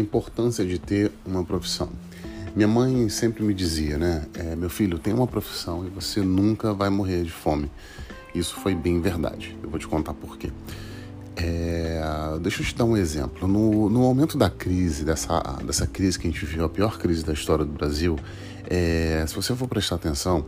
[0.00, 1.88] importância de ter uma profissão.
[2.54, 4.26] Minha mãe sempre me dizia, né?
[4.34, 7.70] É, meu filho, tem uma profissão e você nunca vai morrer de fome.
[8.34, 9.56] Isso foi bem verdade.
[9.62, 10.50] Eu vou te contar por quê.
[11.36, 12.02] É,
[12.42, 13.46] deixa eu te dar um exemplo.
[13.46, 17.24] No, no momento da crise, dessa, dessa crise que a gente viu, a pior crise
[17.24, 18.18] da história do Brasil,
[18.68, 20.44] é, se você for prestar atenção,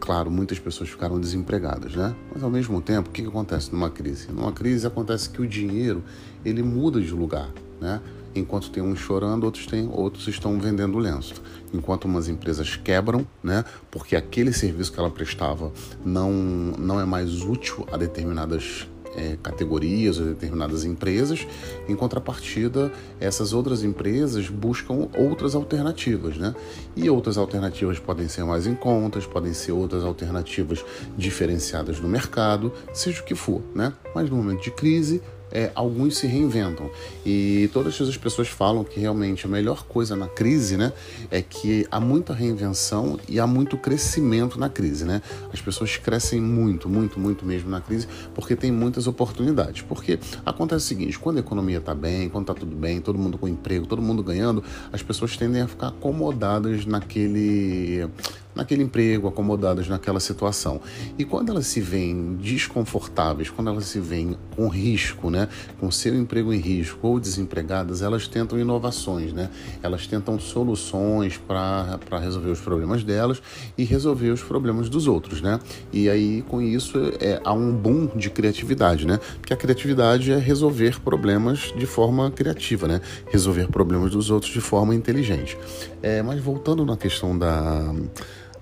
[0.00, 2.14] claro, muitas pessoas ficaram desempregadas, né?
[2.32, 4.30] Mas ao mesmo tempo, o que, que acontece numa crise?
[4.30, 6.02] Numa crise acontece que o dinheiro
[6.44, 8.00] ele muda de lugar, né?
[8.34, 11.34] Enquanto tem uns chorando, outros, tem, outros estão vendendo lenço.
[11.72, 13.64] Enquanto umas empresas quebram, né?
[13.90, 15.72] Porque aquele serviço que ela prestava
[16.04, 21.46] não, não é mais útil a determinadas é, categorias ou determinadas empresas.
[21.88, 26.54] Em contrapartida, essas outras empresas buscam outras alternativas, né?
[26.96, 30.84] E outras alternativas podem ser mais em contas, podem ser outras alternativas
[31.16, 33.92] diferenciadas no mercado, seja o que for, né?
[34.14, 35.22] Mas no momento de crise,
[35.54, 36.90] é, alguns se reinventam.
[37.24, 40.92] E todas as pessoas falam que realmente a melhor coisa na crise né,
[41.30, 45.04] é que há muita reinvenção e há muito crescimento na crise.
[45.04, 45.22] Né?
[45.52, 49.82] As pessoas crescem muito, muito, muito mesmo na crise porque tem muitas oportunidades.
[49.82, 53.38] Porque acontece o seguinte: quando a economia está bem, quando está tudo bem, todo mundo
[53.38, 58.08] com emprego, todo mundo ganhando, as pessoas tendem a ficar acomodadas naquele
[58.54, 60.80] naquele emprego, acomodadas naquela situação.
[61.18, 65.48] E quando elas se veem desconfortáveis, quando elas se veem com risco, né,
[65.80, 69.50] com seu emprego em risco ou desempregadas, elas tentam inovações, né?
[69.82, 73.42] Elas tentam soluções para resolver os problemas delas
[73.76, 75.58] e resolver os problemas dos outros, né?
[75.92, 79.18] E aí com isso é, há um boom de criatividade, né?
[79.40, 83.00] Porque a criatividade é resolver problemas de forma criativa, né?
[83.30, 85.56] Resolver problemas dos outros de forma inteligente.
[86.02, 87.94] É, mas voltando na questão da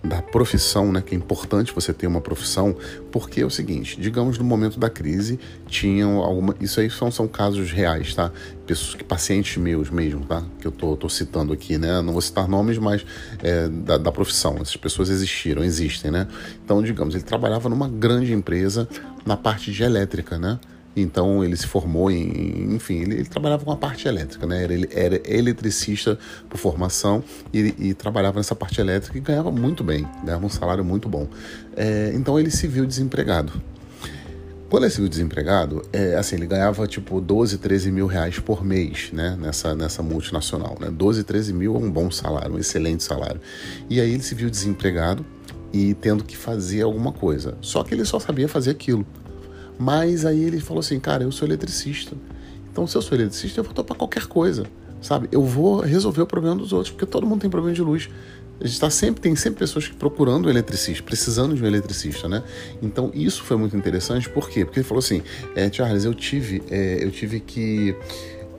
[0.02, 2.76] da profissão, né, que é importante você ter uma profissão,
[3.10, 7.28] porque é o seguinte, digamos no momento da crise, tinham alguma, isso aí são, são
[7.28, 8.32] casos reais, tá?
[8.66, 10.42] Pessoas pacientes meus mesmo, tá?
[10.60, 12.02] Que eu tô, tô citando aqui, né?
[12.02, 13.04] Não vou citar nomes, mas
[13.42, 16.26] é, da, da profissão, essas pessoas existiram, existem, né?
[16.64, 18.88] Então, digamos, ele trabalhava numa grande empresa
[19.24, 20.58] na parte de elétrica, né?
[20.94, 24.62] Então ele se formou em, enfim, ele, ele, trabalhava com a parte elétrica, né?
[24.62, 29.82] Era, ele era eletricista por formação e, e, trabalhava nessa parte elétrica e ganhava muito
[29.82, 31.26] bem, ganhava um salário muito bom.
[31.74, 33.52] É, então ele se viu desempregado.
[34.68, 38.64] Quando ele se viu desempregado, é, assim, ele ganhava tipo 12, 13 mil reais por
[38.64, 39.36] mês, né?
[39.38, 40.90] Nessa, nessa multinacional, né?
[40.90, 43.40] 12, 13 mil é um bom salário, um excelente salário.
[43.88, 45.24] E aí ele se viu desempregado
[45.72, 47.56] e tendo que fazer alguma coisa.
[47.60, 49.06] Só que ele só sabia fazer aquilo.
[49.78, 52.16] Mas aí ele falou assim, cara, eu sou eletricista.
[52.70, 54.66] Então, se eu sou eletricista, eu vou topar qualquer coisa,
[55.00, 55.28] sabe?
[55.30, 58.08] Eu vou resolver o problema dos outros, porque todo mundo tem problema de luz.
[58.60, 62.42] A gente tá sempre, tem sempre pessoas procurando um eletricista, precisando de um eletricista, né?
[62.80, 64.64] Então, isso foi muito interessante, por quê?
[64.64, 65.22] Porque ele falou assim,
[65.56, 67.96] é, Charles, eu tive, é, eu tive que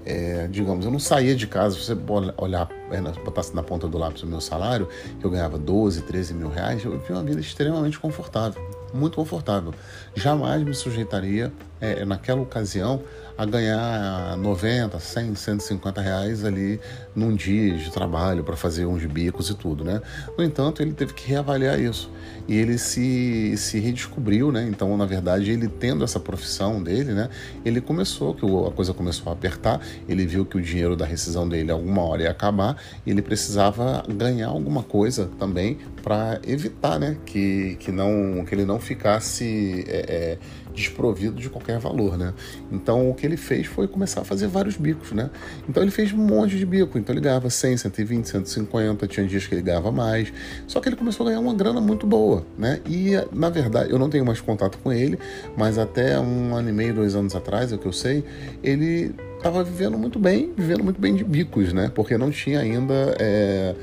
[0.06, 1.98] é, digamos, eu não saía de casa, se você
[2.38, 4.88] olhar, é, botasse na ponta do lápis o meu salário,
[5.22, 8.62] eu ganhava 12, 13 mil reais, eu vivia uma vida extremamente confortável,
[8.94, 9.74] muito confortável.
[10.16, 11.52] Jamais me sujeitaria,
[11.84, 13.02] é, naquela ocasião,
[13.38, 16.80] a ganhar 90, 100, 150 reais ali
[17.16, 20.02] num dia de trabalho para fazer uns bicos e tudo, né?
[20.38, 22.10] No entanto, ele teve que reavaliar isso
[22.48, 24.66] e ele se, se redescobriu, né?
[24.70, 27.30] Então, na verdade, ele tendo essa profissão dele, né?
[27.66, 31.50] Ele começou, que a coisa começou a apertar, ele viu que o dinheiro da rescisão
[31.50, 37.18] dele alguma hora ia acabar e ele precisava ganhar alguma coisa também para evitar, né?
[37.26, 39.86] Que, que, não, que ele não ficasse...
[39.88, 42.34] É, é, desprovido de qualquer valor, né?
[42.72, 45.30] Então o que ele fez foi começar a fazer vários bicos, né?
[45.68, 49.46] Então ele fez um monte de bico, então ele ganhava 100, 120, 150, tinha dias
[49.46, 50.34] que ele ganhava mais,
[50.68, 52.80] só que ele começou a ganhar uma grana muito boa, né?
[52.88, 55.18] E na verdade, eu não tenho mais contato com ele,
[55.56, 58.24] mas até um ano e meio, dois anos atrás, é o que eu sei,
[58.64, 61.92] ele estava vivendo muito bem, vivendo muito bem de bicos, né?
[61.94, 63.76] Porque não tinha ainda é,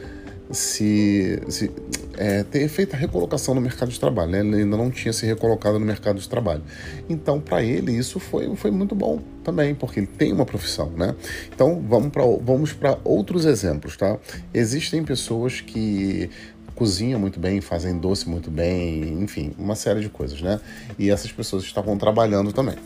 [0.50, 1.70] se, se
[2.16, 4.30] é, ter feito a recolocação no mercado de trabalho.
[4.30, 4.40] Né?
[4.40, 6.62] Ele ainda não tinha se recolocado no mercado de trabalho.
[7.08, 10.90] Então, para ele, isso foi, foi muito bom também, porque ele tem uma profissão.
[10.90, 11.14] Né?
[11.54, 13.96] Então, vamos para vamos outros exemplos.
[13.96, 14.18] Tá?
[14.52, 16.30] Existem pessoas que
[16.80, 20.58] cozinham muito bem, fazem doce muito bem, enfim, uma série de coisas, né?
[20.98, 22.76] E essas pessoas estavam trabalhando também.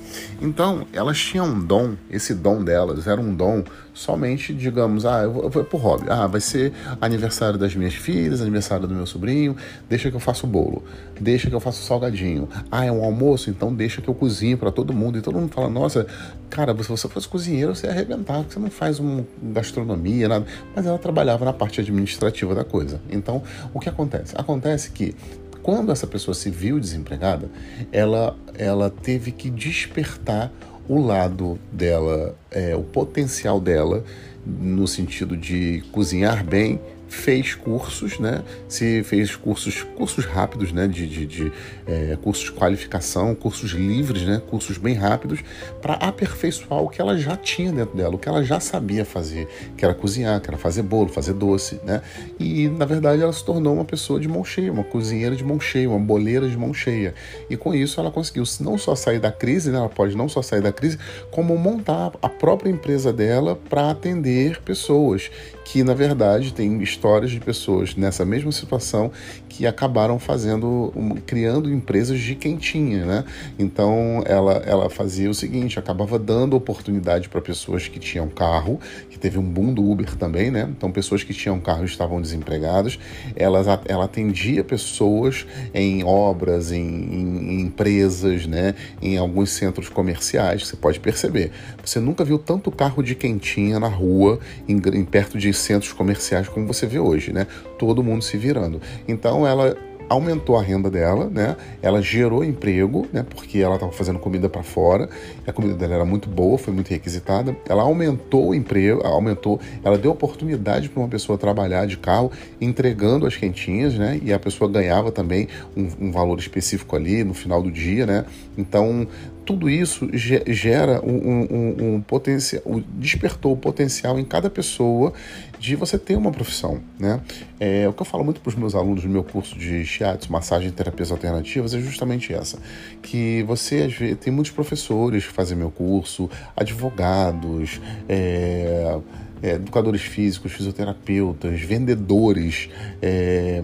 [0.43, 3.63] Então, elas tinham um dom, esse dom delas era um dom
[3.95, 6.07] somente, digamos, ah, eu vou, eu vou pro hobby.
[6.09, 9.57] Ah, vai ser aniversário das minhas filhas, aniversário do meu sobrinho,
[9.89, 10.83] deixa que eu faço o bolo,
[11.19, 12.49] deixa que eu faço salgadinho.
[12.73, 15.17] Ah, é um almoço, então deixa que eu cozinho para todo mundo.
[15.17, 16.05] E todo mundo fala, nossa,
[16.51, 20.45] cara, se você fosse cozinheiro, você ia arrebentar, você não faz uma gastronomia, nada.
[20.75, 23.01] Mas ela trabalhava na parte administrativa da coisa.
[23.09, 23.43] Então,
[23.73, 24.35] o que acontece?
[24.37, 25.15] Acontece que
[25.63, 27.51] quando essa pessoa se viu desempregada,
[27.93, 30.53] ela, ela teve que despertar
[30.89, 34.05] o lado dela, é, o potencial dela
[34.45, 36.81] no sentido de cozinhar bem,
[37.15, 38.43] fez cursos, né?
[38.69, 40.87] Se fez cursos, cursos rápidos, né?
[40.87, 41.53] De, de, de
[41.87, 44.43] é, cursos de qualificação, cursos livres, né?
[44.49, 45.41] Cursos bem rápidos
[45.81, 49.49] para aperfeiçoar o que ela já tinha dentro dela, o que ela já sabia fazer,
[49.77, 52.03] que era cozinhar, que era fazer bolo, fazer doce, né?
[52.39, 55.61] E na verdade ela se tornou uma pessoa de mão cheia, uma cozinheira de mão
[55.61, 57.15] cheia, uma boleira de mão cheia.
[57.49, 59.79] E com isso ela conseguiu não só sair da crise, né?
[59.79, 60.99] Ela pode não só sair da crise,
[61.31, 65.31] como montar a própria empresa dela para atender pessoas
[65.65, 69.11] que na verdade tem histórias de pessoas nessa mesma situação
[69.57, 70.93] que acabaram fazendo,
[71.27, 73.25] criando empresas de quentinha, né?
[73.57, 79.17] Então ela, ela fazia o seguinte, acabava dando oportunidade para pessoas que tinham carro, que
[79.17, 80.69] teve um boom do Uber também, né?
[80.77, 82.99] Então pessoas que tinham carro estavam desempregadas,
[83.37, 88.75] ela, ela atendia pessoas em obras, em, em, em empresas, né?
[89.01, 91.53] Em alguns centros comerciais, você pode perceber.
[91.85, 96.49] Você nunca viu tanto carro de quentinha na rua, em, em perto de centros comerciais
[96.49, 97.47] como você vê hoje, né?
[97.79, 98.81] Todo mundo se virando.
[99.07, 99.77] Então ela
[100.09, 101.57] aumentou a renda dela, né?
[101.81, 103.25] Ela gerou emprego, né?
[103.29, 105.09] Porque ela estava fazendo comida para fora,
[105.47, 107.57] a comida dela era muito boa, foi muito requisitada.
[107.69, 112.31] Ela aumentou o emprego, aumentou, ela deu oportunidade para uma pessoa trabalhar de carro,
[112.61, 114.21] entregando as quentinhas, né?
[114.23, 118.25] E a pessoa ganhava também um, um valor específico ali no final do dia, né?
[118.57, 119.07] Então
[119.45, 122.63] tudo isso gera um, um, um potencial,
[122.95, 125.13] despertou o potencial em cada pessoa
[125.59, 127.21] de você ter uma profissão, né?
[127.61, 130.31] É, o que eu falo muito para os meus alunos no meu curso de shiatsu,
[130.31, 132.59] massagem e terapias alternativas é justamente essa,
[133.03, 133.89] que você
[134.21, 138.99] tem muitos professores que fazem meu curso, advogados, é,
[139.43, 142.71] é, educadores físicos, fisioterapeutas, vendedores,
[143.03, 143.63] é,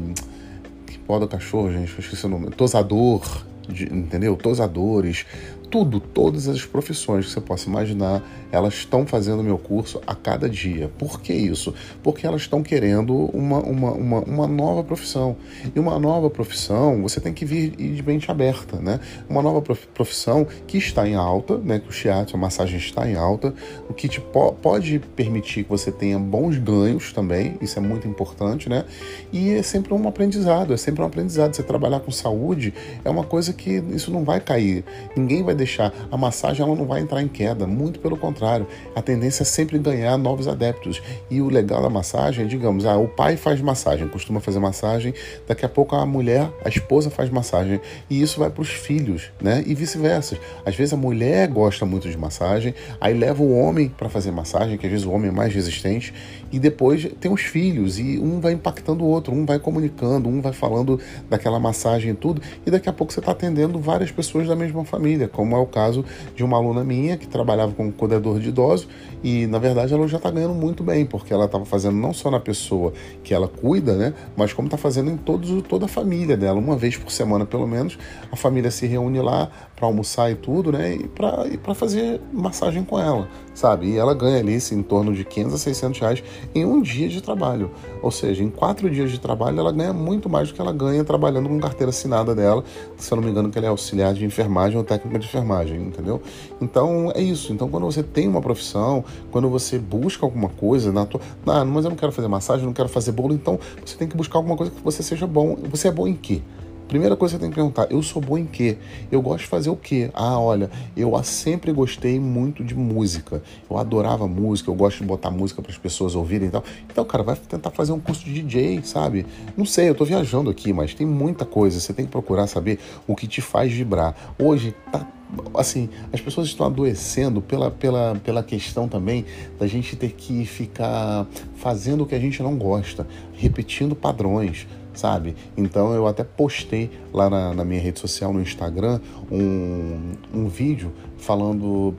[0.87, 4.37] que poda cachorro, gente, esqueci o nome, tosador, de, entendeu?
[4.37, 5.25] Tosadores,
[5.71, 10.49] tudo, todas as profissões que você possa imaginar, elas estão fazendo meu curso a cada
[10.49, 10.91] dia.
[10.99, 11.73] Por que isso?
[12.03, 15.37] Porque elas estão querendo uma, uma, uma, uma nova profissão.
[15.75, 18.99] E uma nova profissão, você tem que vir de mente aberta, né?
[19.29, 19.63] Uma nova
[19.95, 21.79] profissão que está em alta, né?
[21.79, 23.55] Que o shiatsu, a massagem está em alta,
[23.89, 28.09] o que te po pode permitir que você tenha bons ganhos também, isso é muito
[28.09, 28.85] importante, né?
[29.33, 31.55] E é sempre um aprendizado, é sempre um aprendizado.
[31.55, 32.75] Você trabalhar com saúde
[33.05, 34.85] é uma coisa que isso não vai cair.
[35.17, 35.93] Ninguém vai deixar.
[36.11, 38.67] A massagem ela não vai entrar em queda, muito pelo contrário.
[38.95, 41.01] A tendência é sempre ganhar novos adeptos.
[41.31, 45.15] E o legal da massagem digamos, ah, o pai faz massagem, costuma fazer massagem,
[45.47, 47.81] daqui a pouco a mulher, a esposa faz massagem.
[48.09, 49.63] E isso vai para os filhos, né?
[49.67, 50.39] E vice-versa.
[50.65, 54.77] Às vezes a mulher gosta muito de massagem, aí leva o homem para fazer massagem,
[54.77, 56.13] que às vezes o homem é mais resistente,
[56.53, 60.41] e depois tem os filhos, e um vai impactando o outro, um vai comunicando, um
[60.41, 60.99] vai falando
[61.29, 64.85] daquela massagem e tudo, e daqui a pouco você está atendendo várias pessoas da mesma
[64.85, 66.05] família, como como é o caso
[66.37, 68.87] de uma aluna minha que trabalhava como cuidador de idoso
[69.23, 72.31] e, na verdade, ela já está ganhando muito bem, porque ela estava fazendo não só
[72.31, 72.93] na pessoa
[73.25, 76.59] que ela cuida, né, mas como está fazendo em todos, toda a família dela.
[76.59, 77.99] Uma vez por semana, pelo menos,
[78.31, 79.51] a família se reúne lá
[79.81, 81.09] para almoçar e tudo, né, e
[81.57, 83.87] para fazer massagem com ela, sabe?
[83.89, 86.25] E ela ganha ali em torno de 500 a 600 reais
[86.55, 87.71] em um dia de trabalho.
[88.03, 91.03] Ou seja, em quatro dias de trabalho, ela ganha muito mais do que ela ganha
[91.03, 92.63] trabalhando com carteira assinada dela.
[92.99, 95.81] Se eu não me engano, que ela é auxiliar de enfermagem ou técnica de enfermagem,
[95.81, 96.21] entendeu?
[96.61, 97.51] Então é isso.
[97.51, 101.23] Então quando você tem uma profissão, quando você busca alguma coisa na tua.
[101.47, 104.17] Ah, mas eu não quero fazer massagem, não quero fazer bolo, então você tem que
[104.17, 105.57] buscar alguma coisa que você seja bom.
[105.71, 106.43] Você é bom em quê?
[106.91, 108.77] Primeira coisa que você tem que perguntar, eu sou bom em quê?
[109.13, 110.11] Eu gosto de fazer o quê?
[110.13, 113.45] Ah, olha, eu sempre gostei muito de música.
[113.71, 116.65] Eu adorava música, eu gosto de botar música para as pessoas ouvirem e tal.
[116.91, 119.25] Então, cara, vai tentar fazer um curso de DJ, sabe?
[119.57, 121.79] Não sei, eu tô viajando aqui, mas tem muita coisa.
[121.79, 124.35] Você tem que procurar saber o que te faz vibrar.
[124.37, 125.07] Hoje tá
[125.55, 129.25] assim, as pessoas estão adoecendo pela, pela, pela questão também
[129.61, 135.37] da gente ter que ficar fazendo o que a gente não gosta, repetindo padrões, sabe?
[135.57, 140.93] Então eu até postei lá na, na minha rede social, no Instagram, um, um vídeo
[141.21, 141.95] falando,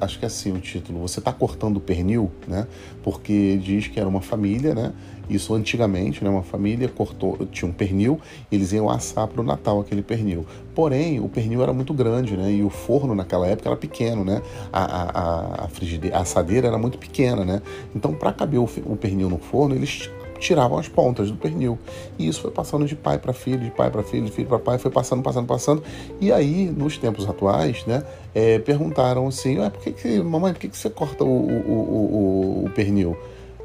[0.00, 2.66] acho que é assim o título, você está cortando o pernil, né?
[3.02, 4.92] Porque diz que era uma família, né?
[5.30, 6.28] Isso antigamente, né?
[6.28, 8.20] Uma família cortou, tinha um pernil,
[8.50, 10.44] eles iam assar para o Natal aquele pernil.
[10.74, 12.52] Porém, o pernil era muito grande, né?
[12.52, 14.42] E o forno naquela época era pequeno, né?
[14.72, 17.62] A, a, a, frigideira, a assadeira era muito pequena, né?
[17.94, 20.10] Então, para caber o, o pernil no forno, eles
[20.40, 21.78] tiravam as pontas do pernil.
[22.18, 24.58] E isso foi passando de pai para filho, de pai para filho, de filho para
[24.58, 25.82] pai, foi passando, passando, passando.
[26.20, 28.02] E aí, nos tempos atuais, né,
[28.34, 32.62] é, perguntaram assim: ah, por que, que mamãe, por que, que você corta o, o,
[32.62, 33.16] o, o pernil?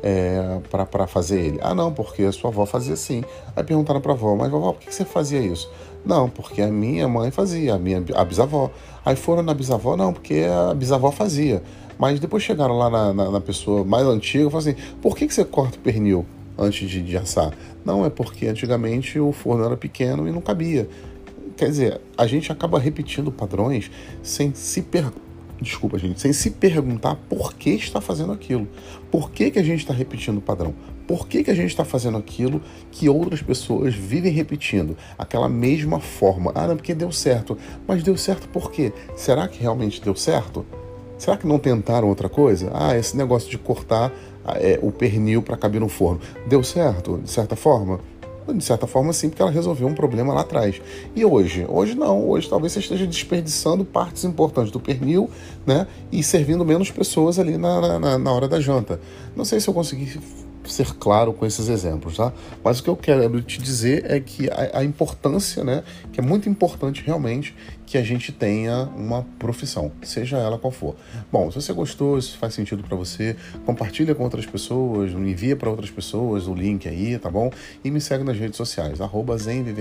[0.03, 1.59] É, para fazer ele.
[1.63, 3.23] Ah, não, porque a sua avó fazia assim.
[3.55, 5.67] Aí perguntaram para a avó, mas vovó, por que, que você fazia isso?
[6.05, 8.69] Não, porque a minha mãe fazia, a minha a bisavó.
[9.03, 11.63] Aí foram na bisavó, não, porque a bisavó fazia.
[11.97, 15.25] Mas depois chegaram lá na, na, na pessoa mais antiga e falaram assim: por que,
[15.25, 16.23] que você corta o pernil
[16.57, 17.53] antes de, de assar?
[17.83, 20.87] Não, é porque antigamente o forno era pequeno e não cabia.
[21.55, 23.89] Quer dizer, a gente acaba repetindo padrões
[24.21, 25.11] sem se per...
[25.61, 28.67] Desculpa, gente, sem se perguntar por que está fazendo aquilo.
[29.09, 30.73] Por que, que a gente está repetindo o padrão?
[31.07, 34.97] Por que, que a gente está fazendo aquilo que outras pessoas vivem repetindo?
[35.17, 36.51] Aquela mesma forma.
[36.53, 37.57] Ah, não, porque deu certo.
[37.87, 38.91] Mas deu certo por quê?
[39.15, 40.65] Será que realmente deu certo?
[41.17, 42.71] Será que não tentaram outra coisa?
[42.73, 44.11] Ah, esse negócio de cortar
[44.55, 46.19] é, o pernil para caber no forno.
[46.47, 47.99] Deu certo, de certa forma?
[48.47, 50.79] De certa forma, sim, porque ela resolveu um problema lá atrás.
[51.15, 51.65] E hoje?
[51.67, 52.29] Hoje não.
[52.29, 55.29] Hoje talvez você esteja desperdiçando partes importantes do pernil,
[55.65, 55.87] né?
[56.11, 58.99] E servindo menos pessoas ali na, na, na hora da janta.
[59.35, 60.19] Não sei se eu consegui
[60.71, 62.31] ser claro com esses exemplos, tá?
[62.63, 66.23] Mas o que eu quero te dizer é que a, a, importância, né, que é
[66.23, 70.95] muito importante realmente que a gente tenha uma profissão, seja ela qual for.
[71.31, 75.69] Bom, se você gostou, se faz sentido para você, compartilha com outras pessoas, envia para
[75.69, 77.51] outras pessoas o link aí, tá bom?
[77.83, 79.37] E me segue nas redes sociais, arroba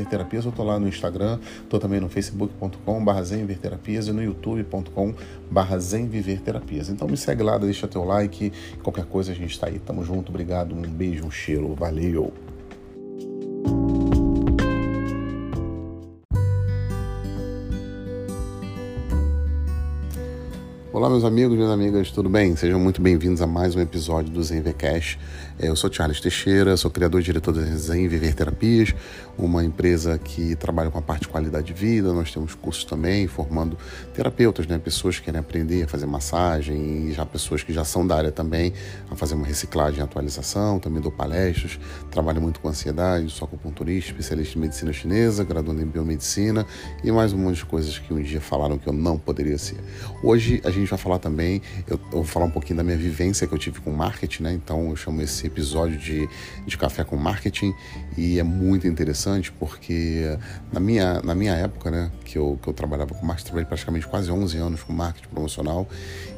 [0.08, 5.14] Terapias, eu tô lá no Instagram, tô também no facebook.com barra e no youtube.com
[5.50, 5.78] barra
[6.44, 6.88] Terapias.
[6.88, 10.28] Então me segue lá, deixa teu like, qualquer coisa a gente tá aí, tamo junto,
[10.28, 12.32] obrigado, um beijo, um cheiro, valeu!
[20.95, 22.55] Olá, meus amigos, minhas amigas, tudo bem?
[22.55, 25.19] Sejam muito bem-vindos a mais um episódio do ZenVcast.
[25.59, 28.95] É, eu sou Charles Teixeira, sou criador e diretor da Zen Viver Terapias,
[29.37, 32.13] uma empresa que trabalha com a parte de qualidade de vida.
[32.13, 33.77] Nós temos cursos também formando
[34.15, 34.79] terapeutas, né?
[34.79, 38.31] pessoas que querem aprender a fazer massagem e já pessoas que já são da área
[38.31, 38.73] também
[39.11, 40.79] a fazer uma reciclagem e atualização.
[40.79, 41.77] Também dou palestras,
[42.09, 46.65] trabalho muito com ansiedade, sou acupunturista, especialista em medicina chinesa, graduando em biomedicina
[47.03, 49.79] e mais um monte de coisas que um dia falaram que eu não poderia ser.
[50.23, 52.97] Hoje a gente gente vai falar também, eu, eu, vou falar um pouquinho da minha
[52.97, 54.53] vivência que eu tive com marketing, né?
[54.53, 56.29] Então eu chamo esse episódio de,
[56.67, 57.75] de Café com Marketing
[58.17, 60.38] e é muito interessante porque
[60.73, 64.07] na minha, na minha época, né, que eu, que eu trabalhava com marketing, trabalhei praticamente
[64.07, 65.88] quase 11 anos com marketing promocional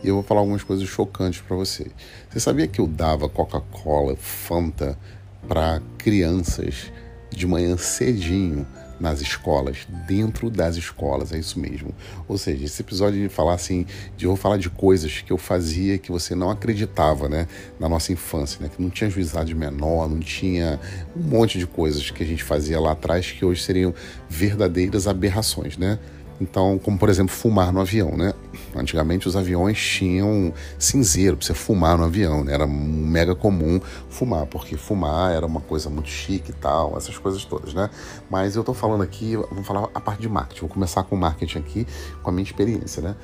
[0.03, 1.87] e eu vou falar algumas coisas chocantes para você.
[2.31, 4.99] Você sabia que eu dava Coca-Cola, Fanta
[5.47, 6.91] para crianças
[7.31, 8.67] de manhã cedinho?
[8.99, 11.95] Nas escolas, dentro das escolas, é isso mesmo.
[12.29, 13.87] Ou seja, esse episódio de falar assim,
[14.17, 17.47] de eu falar de coisas que eu fazia que você não acreditava, né,
[17.79, 20.81] na nossa infância, né, que não tinha juizado de menor, não tinha
[21.17, 23.95] um monte de coisas que a gente fazia lá atrás que hoje seriam
[24.29, 25.99] verdadeiras aberrações, né?
[26.41, 28.35] Então, como por exemplo, fumar no avião, né?
[28.75, 32.53] Antigamente os aviões tinham cinzeiro para você fumar no avião, né?
[32.53, 37.45] Era mega comum fumar, porque fumar era uma coisa muito chique e tal, essas coisas
[37.45, 37.89] todas, né?
[38.31, 40.61] Mas eu tô falando aqui, vamos falar a parte de marketing.
[40.61, 41.87] Vou começar com marketing aqui,
[42.23, 43.17] com a minha experiência, né?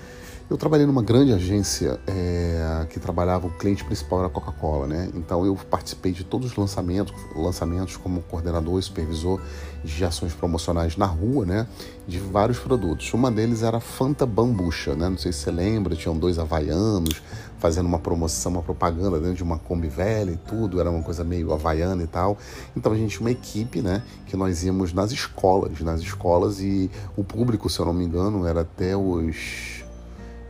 [0.50, 5.10] Eu trabalhei numa grande agência é, que trabalhava, o cliente principal era a Coca-Cola, né?
[5.14, 9.40] Então eu participei de todos os lançamentos, lançamentos como coordenador e supervisor
[9.84, 11.66] de ações promocionais na rua, né?
[12.06, 13.12] De vários produtos.
[13.12, 15.08] Uma deles era Fanta Bambucha, né?
[15.08, 17.22] Não sei se você lembra, tinham dois havaianos
[17.58, 21.22] fazendo uma promoção, uma propaganda dentro de uma Kombi velha e tudo, era uma coisa
[21.22, 22.36] meio havaiana e tal.
[22.76, 24.02] Então a gente tinha uma equipe, né?
[24.26, 28.44] Que nós íamos nas escolas, nas escolas e o público, se eu não me engano,
[28.46, 29.81] era até os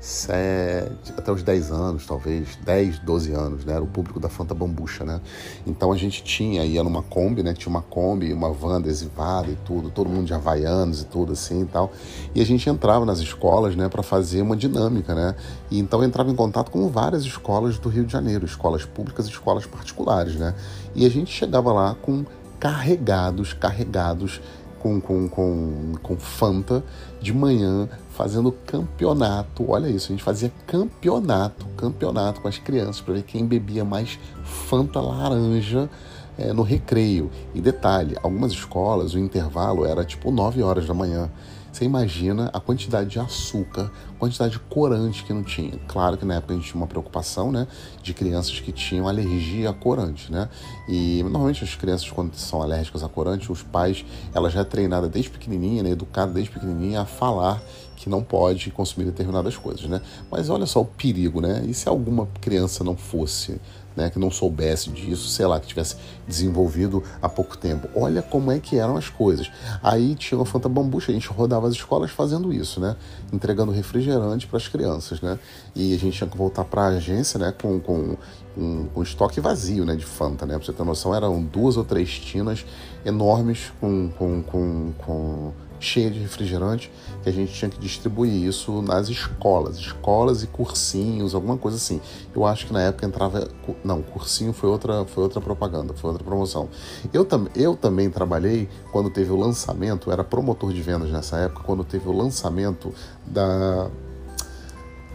[0.02, 3.75] sete, até os 10 anos, talvez, 10, 12 anos, né?
[3.75, 5.21] Era o público da Fanta Bambucha, né?
[5.64, 7.54] Então a gente tinha, ia numa Kombi, né?
[7.54, 11.62] Tinha uma Kombi, uma van adesivada e tudo, todo mundo de Havaianos e tudo assim
[11.62, 11.92] e tal.
[12.35, 15.37] E a gente entrava nas escolas, né, para fazer uma dinâmica, né?
[15.71, 19.30] E então entrava em contato com várias escolas do Rio de Janeiro, escolas públicas e
[19.30, 20.52] escolas particulares, né?
[20.97, 22.25] E a gente chegava lá com
[22.59, 24.40] carregados, carregados
[24.83, 26.83] com, com, com, com Fanta
[27.21, 29.71] de manhã fazendo campeonato.
[29.71, 34.19] Olha isso, a gente fazia campeonato, campeonato com as crianças para ver quem bebia mais
[34.43, 35.89] Fanta laranja
[36.37, 37.31] é, no recreio.
[37.55, 41.31] E detalhe, algumas escolas o intervalo era tipo 9 horas da manhã.
[41.73, 45.73] Você imagina a quantidade de açúcar, quantidade de corante que não tinha.
[45.88, 47.67] Claro que na época a gente tinha uma preocupação, né,
[48.02, 50.50] de crianças que tinham alergia a corante, né?
[50.87, 55.09] E normalmente as crianças quando são alérgicas a corante, os pais, ela já é treinada
[55.09, 57.62] desde pequenininha, né, educada desde pequenininha a falar
[57.97, 60.02] que não pode consumir determinadas coisas, né?
[60.31, 61.64] Mas olha só o perigo, né?
[61.67, 63.61] E se alguma criança não fosse
[63.96, 65.96] né, que não soubesse disso, sei lá, que tivesse
[66.26, 67.88] desenvolvido há pouco tempo.
[67.94, 69.50] Olha como é que eram as coisas.
[69.82, 72.96] Aí tinha o Fanta Bambucha, a gente rodava as escolas fazendo isso, né,
[73.32, 75.38] entregando refrigerante para as crianças, né,
[75.75, 78.16] e a gente tinha que voltar para a agência, né, com, com
[78.56, 81.84] um, um, estoque vazio, né, de Fanta, né, para você ter noção, eram duas ou
[81.84, 82.64] três tinas
[83.04, 85.52] enormes com, com, com, com
[85.83, 86.91] cheia de refrigerante,
[87.23, 92.01] que a gente tinha que distribuir isso nas escolas, escolas e cursinhos, alguma coisa assim.
[92.35, 93.49] Eu acho que na época entrava,
[93.85, 96.69] não, cursinho foi outra, foi outra propaganda, foi outra promoção.
[97.12, 101.65] Eu, tam, eu também trabalhei quando teve o lançamento, era promotor de vendas nessa época,
[101.65, 102.95] quando teve o lançamento
[103.27, 103.91] da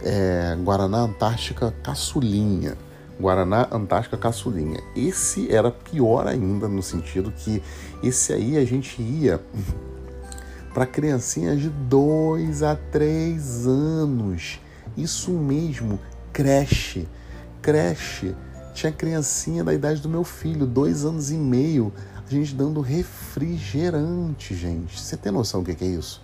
[0.02, 2.76] é, Guaraná Antártica Caçulinha.
[3.20, 4.80] Guaraná Antártica Caçulinha.
[4.94, 7.60] Esse era pior ainda no sentido que
[8.00, 9.40] esse aí a gente ia
[10.78, 14.60] para criancinhas de 2 a 3 anos.
[14.96, 15.98] Isso mesmo,
[16.32, 17.08] creche.
[17.60, 18.32] Creche.
[18.74, 21.92] Tinha criancinha da idade do meu filho, dois anos e meio,
[22.24, 25.00] a gente dando refrigerante, gente.
[25.00, 26.22] Você tem noção do que é isso?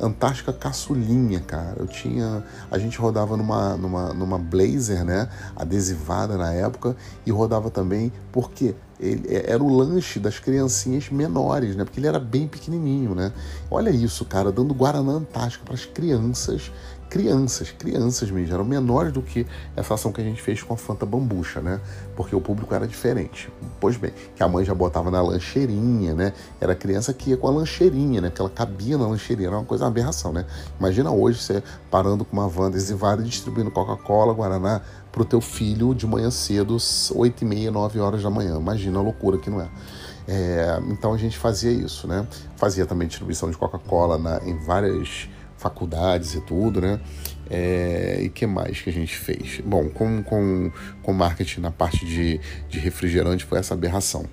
[0.00, 1.76] Antártica caçulinha, cara.
[1.78, 2.42] Eu tinha.
[2.70, 5.28] A gente rodava numa, numa, numa Blazer, né?
[5.54, 6.96] Adesivada na época,
[7.26, 11.84] e rodava também, porque ele, é, era o lanche das criancinhas menores, né?
[11.84, 13.32] Porque ele era bem pequenininho, né?
[13.70, 16.70] Olha isso, cara, dando Guaraná Antártica para as crianças
[17.12, 20.78] crianças, crianças mesmo, eram menores do que essa ação que a gente fez com a
[20.78, 21.78] Fanta Bambucha, né?
[22.16, 23.52] Porque o público era diferente.
[23.78, 26.32] Pois bem, que a mãe já botava na lancheirinha, né?
[26.58, 28.30] Era criança que ia com a lancheirinha, né?
[28.30, 30.46] Que ela cabia na lancheirinha, era uma coisa, uma aberração, né?
[30.80, 34.80] Imagina hoje você parando com uma van adesivada e distribuindo Coca-Cola, Guaraná
[35.12, 36.76] pro teu filho de manhã cedo,
[37.14, 38.56] 8 e meia, 9 horas da manhã.
[38.56, 39.68] Imagina a loucura que não é.
[40.26, 42.26] É, então a gente fazia isso, né?
[42.56, 45.28] Fazia também distribuição de Coca-Cola em várias
[45.58, 46.98] faculdades e tudo, né?
[47.50, 49.60] É, e que mais que a gente fez?
[49.64, 54.24] Bom, com, com, com marketing na parte de, de refrigerante foi essa aberração.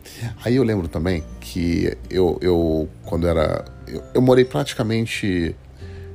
[0.43, 3.65] Aí eu lembro também que eu, eu quando era.
[3.87, 5.55] Eu, eu morei praticamente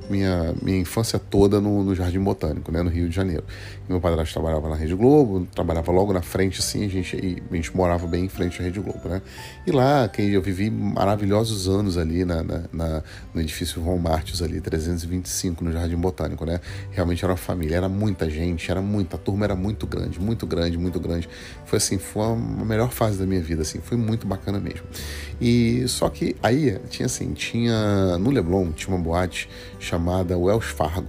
[0.08, 3.44] minha, minha infância toda no, no, Jardim Botânico, né, no Rio de Janeiro.
[3.88, 7.76] Meu padrasto trabalhava na Rede Globo, trabalhava logo na frente, assim, a gente, a gente
[7.76, 9.20] morava bem em frente à Rede Globo, né?
[9.66, 13.02] E lá, que eu vivi maravilhosos anos ali na, na, na
[13.34, 16.60] no edifício Von Martius ali, 325, no Jardim Botânico, né?
[16.90, 20.46] Realmente era uma família, era muita gente, era muita, a turma era muito grande, muito
[20.46, 21.28] grande, muito grande.
[21.66, 24.86] Foi assim, foi a melhor fase da minha vida, assim, foi muito bacana mesmo.
[25.40, 29.48] E só que aí, tinha assim, tinha, no Leblon, tinha uma boate
[29.78, 29.93] chamada
[30.36, 31.08] Wells Fargo.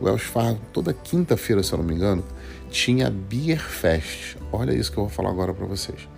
[0.00, 2.24] Wells Fargo, toda quinta-feira, se eu não me engano,
[2.70, 4.36] tinha Beer Fest.
[4.52, 6.08] Olha isso que eu vou falar agora para vocês.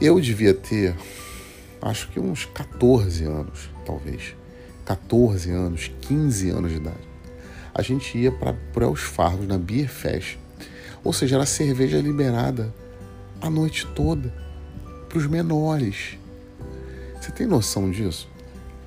[0.00, 0.96] Eu devia ter,
[1.80, 4.34] acho que uns 14 anos, talvez.
[4.84, 7.12] 14 anos, 15 anos de idade.
[7.74, 10.38] A gente ia para Wells Fargo na Beer Fest.
[11.04, 12.72] Ou seja, era cerveja liberada
[13.40, 14.32] a noite toda
[15.08, 16.16] para os menores.
[17.20, 18.31] Você tem noção disso?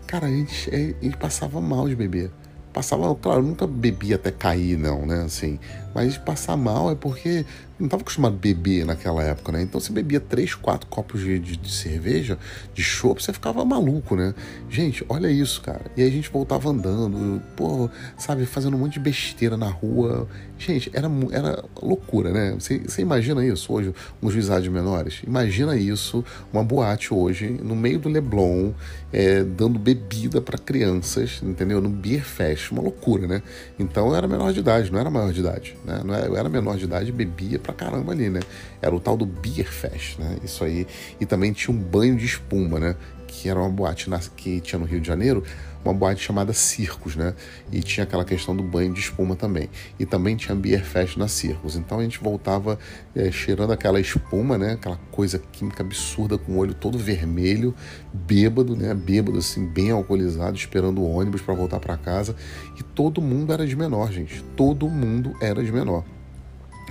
[0.07, 2.31] Cara, a gente, a gente passava mal de beber.
[2.71, 5.23] Passava, claro, nunca bebia até cair, não, né?
[5.23, 5.59] Assim,
[5.93, 7.45] mas passar mal é porque
[7.77, 9.61] não estava acostumado a beber naquela época, né?
[9.61, 12.37] Então você bebia três, quatro copos de, de, de cerveja,
[12.73, 14.33] de chopp, você ficava maluco, né?
[14.69, 15.81] Gente, olha isso, cara.
[15.97, 20.27] E aí a gente voltava andando, pô, sabe, fazendo um monte de besteira na rua.
[20.57, 22.55] Gente, era, era loucura, né?
[22.57, 25.21] Você, você imagina isso hoje, uns juizados menores?
[25.27, 28.71] Imagina isso, uma boate hoje, no meio do Leblon,
[29.11, 31.81] é, dando bebida para crianças, entendeu?
[31.81, 33.41] No Beer Fest, uma loucura, né?
[33.77, 36.01] Então eu era menor de idade, não era maior de idade, né?
[36.23, 38.39] É, eu era menor de idade bebia pra caramba ali, né?
[38.81, 40.37] Era o tal do Beer Fest, né?
[40.43, 40.85] Isso aí.
[41.19, 42.95] E também tinha um banho de espuma, né?
[43.27, 45.43] Que era uma boate na, que tinha no Rio de Janeiro,
[45.83, 47.33] uma boate chamada Circos, né?
[47.71, 49.69] E tinha aquela questão do banho de espuma também.
[49.99, 51.75] E também tinha Beer Fest na Circos.
[51.75, 52.79] Então a gente voltava
[53.15, 54.73] é, cheirando aquela espuma, né?
[54.73, 57.73] Aquela coisa química absurda, com o olho todo vermelho,
[58.13, 58.93] bêbado, né?
[58.93, 62.35] Bêbado, assim, bem alcoolizado, esperando o ônibus para voltar para casa.
[62.79, 64.43] E todo mundo era de menor, gente.
[64.55, 66.03] Todo mundo era de menor.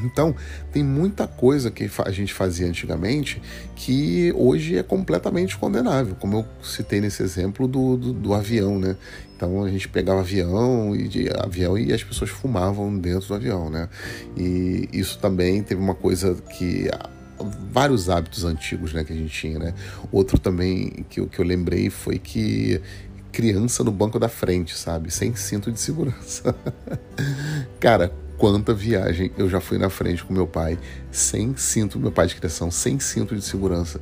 [0.02, 0.34] Então,
[0.72, 3.40] tem muita coisa que a gente fazia antigamente
[3.76, 8.96] que hoje é completamente condenável, como eu citei nesse exemplo do, do, do avião, né?
[9.36, 13.68] Então a gente pegava avião e de avião e as pessoas fumavam dentro do avião,
[13.68, 13.88] né?
[14.36, 16.88] E isso também teve uma coisa que
[17.70, 19.74] vários hábitos antigos, né, que a gente tinha, né?
[20.12, 22.80] Outro também que, que eu lembrei foi que
[23.32, 25.10] criança no banco da frente, sabe?
[25.10, 26.54] Sem cinto de segurança.
[27.80, 28.12] Cara,
[28.44, 30.78] quanta viagem eu já fui na frente com meu pai,
[31.10, 33.98] sem cinto, meu pai de criação, sem cinto de segurança.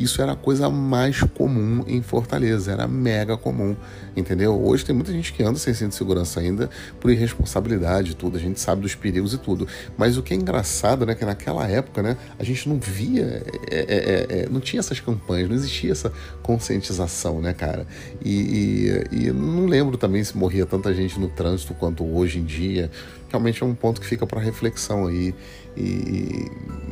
[0.00, 3.76] Isso era a coisa mais comum em Fortaleza, era mega comum,
[4.16, 4.58] entendeu?
[4.58, 8.38] Hoje tem muita gente que anda sem cinto de segurança ainda por irresponsabilidade e tudo,
[8.38, 9.68] a gente sabe dos perigos e tudo.
[9.98, 13.76] Mas o que é engraçado, né, que naquela época, né, a gente não via, é,
[13.76, 16.10] é, é, é não tinha essas campanhas, não existia essa
[16.42, 17.86] conscientização, né, cara?
[18.24, 22.44] E, e, e não lembro também se morria tanta gente no trânsito quanto hoje em
[22.44, 22.90] dia.
[23.28, 25.34] Realmente é um ponto que fica para reflexão aí.
[25.80, 26.50] E,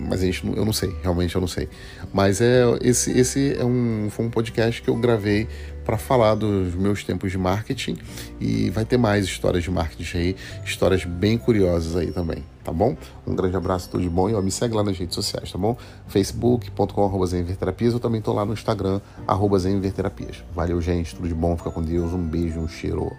[0.08, 1.68] mas a gente, eu não sei, realmente eu não sei.
[2.12, 5.46] Mas é esse, esse é um, foi um podcast que eu gravei
[5.84, 7.96] para falar dos meus tempos de marketing
[8.38, 12.94] e vai ter mais histórias de marketing aí, histórias bem curiosas aí também, tá bom?
[13.26, 15.58] Um grande abraço, tudo de bom e ó, me segue lá nas redes sociais, tá
[15.58, 15.76] bom?
[16.06, 19.58] facebook.com.br Terapias, eu também tô lá no Instagram, arroba
[19.94, 20.44] Terapias.
[20.54, 23.10] Valeu, gente, tudo de bom, fica com Deus, um beijo, um cheiro.